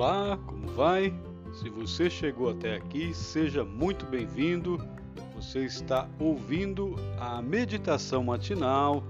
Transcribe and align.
Olá, 0.00 0.38
como 0.46 0.66
vai? 0.68 1.12
Se 1.52 1.68
você 1.68 2.08
chegou 2.08 2.48
até 2.48 2.74
aqui, 2.74 3.12
seja 3.12 3.62
muito 3.62 4.06
bem-vindo. 4.06 4.82
Você 5.34 5.66
está 5.66 6.08
ouvindo 6.18 6.96
a 7.18 7.42
meditação 7.42 8.24
matinal 8.24 9.04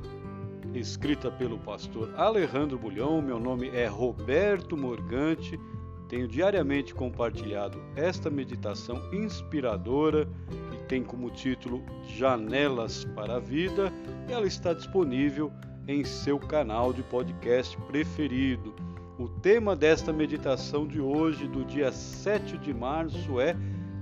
escrita 0.74 1.30
pelo 1.30 1.60
pastor 1.60 2.12
Alejandro 2.16 2.76
Bulhão. 2.76 3.22
Meu 3.22 3.38
nome 3.38 3.68
é 3.68 3.86
Roberto 3.86 4.76
Morgante. 4.76 5.60
Tenho 6.08 6.26
diariamente 6.26 6.92
compartilhado 6.92 7.80
esta 7.94 8.28
meditação 8.28 9.00
inspiradora 9.14 10.26
que 10.72 10.78
tem 10.88 11.04
como 11.04 11.30
título 11.30 11.84
Janelas 12.16 13.04
para 13.14 13.36
a 13.36 13.38
Vida. 13.38 13.92
Ela 14.28 14.48
está 14.48 14.72
disponível 14.72 15.52
em 15.86 16.02
seu 16.02 16.36
canal 16.36 16.92
de 16.92 17.04
podcast 17.04 17.76
preferido. 17.86 18.89
O 19.20 19.28
tema 19.28 19.76
desta 19.76 20.14
meditação 20.14 20.86
de 20.86 20.98
hoje, 20.98 21.46
do 21.46 21.62
dia 21.62 21.92
7 21.92 22.56
de 22.56 22.72
março, 22.72 23.38
é 23.38 23.54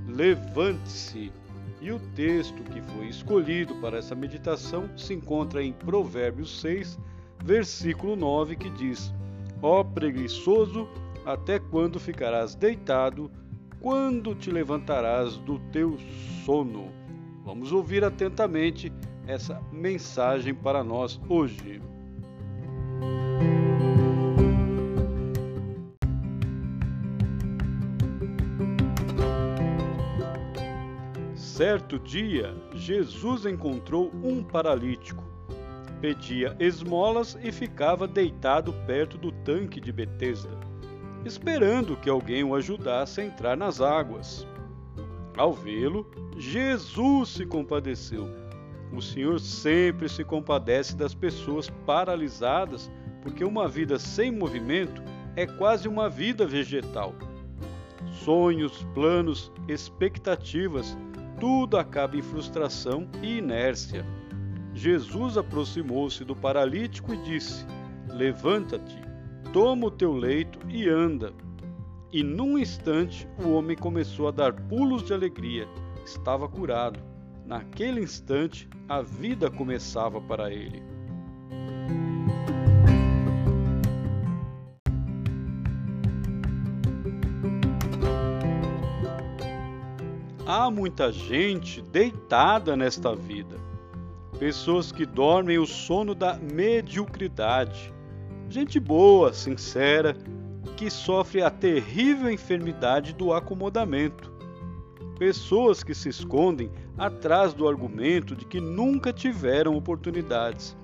Levante-se. 0.06 1.32
E 1.80 1.90
o 1.90 1.98
texto 2.14 2.62
que 2.62 2.80
foi 2.92 3.08
escolhido 3.08 3.74
para 3.80 3.98
essa 3.98 4.14
meditação 4.14 4.88
se 4.96 5.12
encontra 5.12 5.60
em 5.60 5.72
Provérbios 5.72 6.60
6, 6.60 6.96
versículo 7.44 8.14
9, 8.14 8.54
que 8.54 8.70
diz: 8.70 9.12
Ó 9.60 9.82
preguiçoso, 9.82 10.88
até 11.26 11.58
quando 11.58 11.98
ficarás 11.98 12.54
deitado? 12.54 13.28
Quando 13.80 14.36
te 14.36 14.52
levantarás 14.52 15.36
do 15.38 15.58
teu 15.72 15.98
sono? 16.44 16.92
Vamos 17.44 17.72
ouvir 17.72 18.04
atentamente 18.04 18.92
essa 19.26 19.60
mensagem 19.72 20.54
para 20.54 20.84
nós 20.84 21.20
hoje. 21.28 21.82
Certo 31.58 31.98
dia, 31.98 32.54
Jesus 32.72 33.44
encontrou 33.44 34.12
um 34.22 34.44
paralítico. 34.44 35.24
Pedia 36.00 36.56
esmolas 36.60 37.36
e 37.42 37.50
ficava 37.50 38.06
deitado 38.06 38.72
perto 38.86 39.18
do 39.18 39.32
tanque 39.32 39.80
de 39.80 39.90
Betesda, 39.90 40.56
esperando 41.24 41.96
que 41.96 42.08
alguém 42.08 42.44
o 42.44 42.54
ajudasse 42.54 43.20
a 43.20 43.24
entrar 43.24 43.56
nas 43.56 43.80
águas. 43.80 44.46
Ao 45.36 45.52
vê-lo, 45.52 46.08
Jesus 46.36 47.30
se 47.30 47.44
compadeceu. 47.44 48.28
O 48.92 49.02
Senhor 49.02 49.40
sempre 49.40 50.08
se 50.08 50.22
compadece 50.22 50.94
das 50.94 51.12
pessoas 51.12 51.68
paralisadas, 51.84 52.88
porque 53.20 53.42
uma 53.42 53.66
vida 53.66 53.98
sem 53.98 54.30
movimento 54.30 55.02
é 55.34 55.44
quase 55.44 55.88
uma 55.88 56.08
vida 56.08 56.46
vegetal. 56.46 57.16
Sonhos, 58.12 58.86
planos, 58.94 59.50
expectativas 59.66 60.96
tudo 61.40 61.76
acaba 61.76 62.16
em 62.16 62.22
frustração 62.22 63.08
e 63.22 63.38
inércia. 63.38 64.04
Jesus 64.74 65.36
aproximou-se 65.36 66.24
do 66.24 66.36
paralítico 66.36 67.12
e 67.14 67.16
disse: 67.18 67.66
Levanta-te, 68.08 69.00
toma 69.52 69.86
o 69.86 69.90
teu 69.90 70.12
leito 70.12 70.58
e 70.68 70.88
anda. 70.88 71.32
E 72.12 72.22
num 72.22 72.58
instante 72.58 73.28
o 73.44 73.50
homem 73.50 73.76
começou 73.76 74.28
a 74.28 74.30
dar 74.30 74.52
pulos 74.52 75.02
de 75.02 75.12
alegria. 75.12 75.68
Estava 76.04 76.48
curado. 76.48 77.00
Naquele 77.44 78.00
instante 78.00 78.68
a 78.88 79.02
vida 79.02 79.50
começava 79.50 80.20
para 80.20 80.52
ele. 80.52 80.82
Há 90.50 90.70
muita 90.70 91.12
gente 91.12 91.82
deitada 91.82 92.74
nesta 92.74 93.14
vida, 93.14 93.56
pessoas 94.38 94.90
que 94.90 95.04
dormem 95.04 95.58
o 95.58 95.66
sono 95.66 96.14
da 96.14 96.38
mediocridade, 96.38 97.92
gente 98.48 98.80
boa, 98.80 99.30
sincera, 99.34 100.16
que 100.74 100.88
sofre 100.88 101.42
a 101.42 101.50
terrível 101.50 102.30
enfermidade 102.30 103.12
do 103.12 103.30
acomodamento, 103.30 104.32
pessoas 105.18 105.84
que 105.84 105.94
se 105.94 106.08
escondem 106.08 106.70
atrás 106.96 107.52
do 107.52 107.68
argumento 107.68 108.34
de 108.34 108.46
que 108.46 108.58
nunca 108.58 109.12
tiveram 109.12 109.76
oportunidades, 109.76 110.74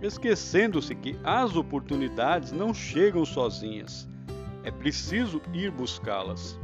esquecendo-se 0.00 0.94
que 0.94 1.18
as 1.24 1.56
oportunidades 1.56 2.52
não 2.52 2.72
chegam 2.72 3.24
sozinhas, 3.24 4.08
é 4.62 4.70
preciso 4.70 5.42
ir 5.52 5.72
buscá-las. 5.72 6.56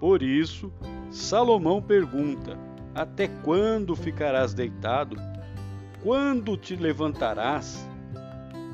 Por 0.00 0.22
isso, 0.22 0.72
Salomão 1.10 1.82
pergunta: 1.82 2.58
Até 2.94 3.28
quando 3.28 3.94
ficarás 3.94 4.54
deitado? 4.54 5.16
Quando 6.02 6.56
te 6.56 6.74
levantarás? 6.74 7.86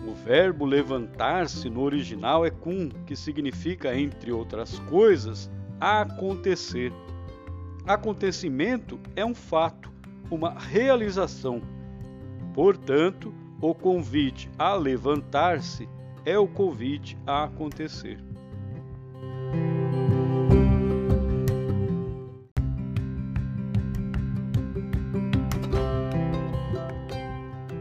O 0.06 0.15
verbo 0.15 0.65
levantar-se 0.65 1.69
no 1.69 1.82
original 1.82 2.47
é 2.47 2.50
cum, 2.50 2.88
que 3.04 3.16
significa, 3.16 3.98
entre 3.98 4.31
outras 4.31 4.78
coisas, 4.81 5.50
acontecer. 5.81 6.92
Acontecimento 7.84 9.00
é 9.16 9.25
um 9.25 9.34
fato, 9.34 9.91
uma 10.31 10.56
realização. 10.56 11.60
Portanto, 12.54 13.34
o 13.60 13.75
convite 13.75 14.48
a 14.56 14.75
levantar-se 14.75 15.88
é 16.25 16.38
o 16.38 16.47
convite 16.47 17.19
a 17.26 17.44
acontecer. 17.44 18.19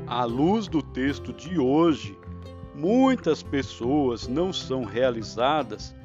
À 0.07 0.23
luz 0.23 0.67
do 0.67 0.83
texto 0.83 1.33
de 1.33 1.59
hoje, 1.59 2.16
muitas 2.75 3.41
pessoas 3.41 4.27
não 4.27 4.53
são 4.53 4.83
realizadas 4.83 5.95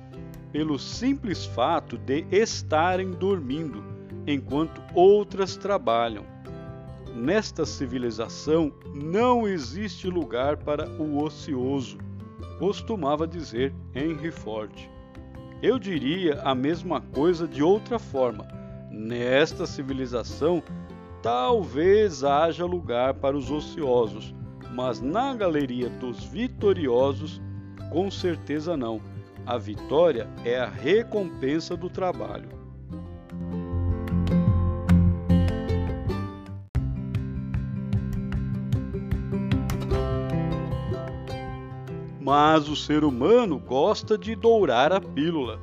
pelo 0.50 0.78
simples 0.78 1.44
fato 1.44 1.98
de 1.98 2.24
estarem 2.30 3.10
dormindo, 3.10 3.84
enquanto 4.26 4.80
outras 4.94 5.54
trabalham. 5.54 6.24
Nesta 7.14 7.66
civilização 7.66 8.72
não 8.94 9.46
existe 9.46 10.08
lugar 10.08 10.56
para 10.56 10.88
o 10.88 11.22
ocioso, 11.22 11.98
costumava 12.58 13.26
dizer 13.26 13.74
Henry 13.94 14.30
Ford. 14.30 14.72
Eu 15.62 15.78
diria 15.78 16.40
a 16.42 16.54
mesma 16.54 17.02
coisa 17.02 17.46
de 17.46 17.62
outra 17.62 17.98
forma. 17.98 18.48
Nesta 18.90 19.66
civilização 19.66 20.62
Talvez 21.22 22.24
haja 22.24 22.64
lugar 22.64 23.12
para 23.14 23.36
os 23.36 23.50
ociosos, 23.50 24.34
mas 24.72 25.02
na 25.02 25.34
galeria 25.34 25.90
dos 25.90 26.24
vitoriosos, 26.24 27.42
com 27.90 28.10
certeza 28.10 28.74
não. 28.74 29.02
A 29.44 29.58
vitória 29.58 30.26
é 30.46 30.58
a 30.58 30.66
recompensa 30.66 31.76
do 31.76 31.90
trabalho. 31.90 32.48
Mas 42.18 42.68
o 42.68 42.76
ser 42.76 43.04
humano 43.04 43.58
gosta 43.58 44.16
de 44.16 44.34
dourar 44.34 44.90
a 44.90 45.00
pílula, 45.00 45.60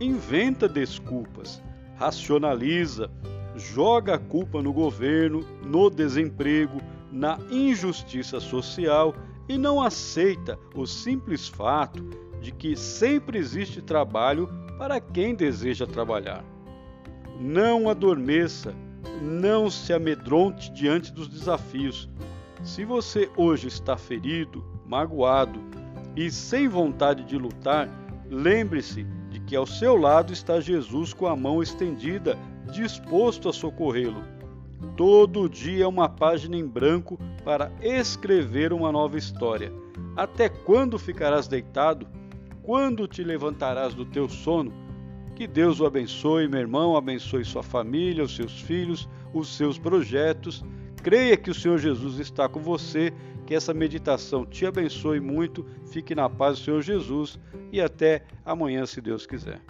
inventa 0.00 0.68
desculpas, 0.68 1.62
racionaliza, 1.96 3.08
joga 3.56 4.14
a 4.14 4.18
culpa 4.18 4.62
no 4.62 4.72
governo, 4.72 5.44
no 5.64 5.88
desemprego, 5.90 6.80
na 7.10 7.38
injustiça 7.50 8.40
social 8.40 9.14
e 9.48 9.56
não 9.56 9.80
aceita 9.80 10.58
o 10.74 10.86
simples 10.86 11.48
fato 11.48 12.02
de 12.40 12.52
que 12.52 12.76
sempre 12.76 13.38
existe 13.38 13.80
trabalho 13.80 14.48
para 14.78 15.00
quem 15.00 15.34
deseja 15.34 15.86
trabalhar. 15.86 16.44
Não 17.40 17.88
adormeça, 17.88 18.74
não 19.22 19.70
se 19.70 19.92
amedronte 19.92 20.70
diante 20.72 21.12
dos 21.12 21.28
desafios. 21.28 22.08
Se 22.62 22.84
você 22.84 23.30
hoje 23.36 23.68
está 23.68 23.96
ferido, 23.96 24.64
magoado 24.86 25.60
e 26.14 26.30
sem 26.30 26.68
vontade 26.68 27.24
de 27.24 27.36
lutar, 27.36 27.88
lembre-se 28.28 29.04
de 29.30 29.40
que 29.40 29.56
ao 29.56 29.66
seu 29.66 29.96
lado 29.96 30.32
está 30.32 30.60
Jesus 30.60 31.12
com 31.12 31.26
a 31.26 31.36
mão 31.36 31.62
estendida 31.62 32.38
disposto 32.70 33.48
a 33.48 33.52
socorrê-lo. 33.52 34.22
Todo 34.96 35.48
dia 35.48 35.84
é 35.84 35.86
uma 35.86 36.08
página 36.08 36.56
em 36.56 36.66
branco 36.66 37.18
para 37.44 37.72
escrever 37.80 38.72
uma 38.72 38.92
nova 38.92 39.16
história. 39.16 39.72
Até 40.16 40.48
quando 40.48 40.98
ficarás 40.98 41.46
deitado? 41.46 42.06
Quando 42.62 43.06
te 43.06 43.22
levantarás 43.22 43.94
do 43.94 44.04
teu 44.04 44.28
sono? 44.28 44.72
Que 45.34 45.46
Deus 45.46 45.80
o 45.80 45.86
abençoe, 45.86 46.48
meu 46.48 46.60
irmão, 46.60 46.96
abençoe 46.96 47.44
sua 47.44 47.62
família, 47.62 48.24
os 48.24 48.34
seus 48.34 48.60
filhos, 48.60 49.08
os 49.34 49.54
seus 49.54 49.78
projetos. 49.78 50.64
Creia 51.02 51.36
que 51.36 51.50
o 51.50 51.54
Senhor 51.54 51.78
Jesus 51.78 52.18
está 52.18 52.48
com 52.48 52.60
você 52.60 53.12
Que 53.46 53.54
essa 53.54 53.72
meditação 53.72 54.44
te 54.44 54.66
abençoe 54.66 55.20
muito. 55.20 55.64
Fique 55.84 56.14
na 56.14 56.28
paz 56.28 56.58
do 56.58 56.64
Senhor 56.64 56.82
Jesus 56.82 57.38
e 57.70 57.80
até 57.80 58.24
amanhã, 58.44 58.84
se 58.86 59.00
Deus 59.00 59.24
quiser. 59.24 59.60